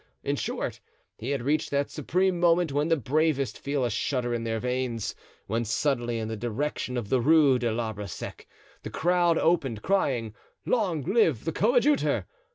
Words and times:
In 0.23 0.35
short, 0.35 0.79
he 1.19 1.29
had 1.29 1.43
reached 1.43 1.69
that 1.69 1.91
supreme 1.91 2.39
moment 2.39 2.71
when 2.71 2.87
the 2.87 2.97
bravest 2.97 3.59
feel 3.59 3.85
a 3.85 3.91
shudder 3.91 4.33
in 4.33 4.43
their 4.45 4.57
veins, 4.57 5.13
when 5.45 5.63
suddenly, 5.63 6.17
in 6.17 6.27
the 6.27 6.35
direction 6.35 6.97
of 6.97 7.09
the 7.09 7.21
Rue 7.21 7.59
de 7.59 7.71
l'Arbre 7.71 8.07
Sec, 8.07 8.47
the 8.81 8.89
crowd 8.89 9.37
opened, 9.37 9.83
crying: 9.83 10.33
"Long 10.65 11.03
live 11.03 11.45
the 11.45 11.51
coadjutor!" 11.51 12.25